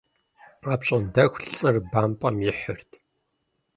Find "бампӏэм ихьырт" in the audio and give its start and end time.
1.91-2.89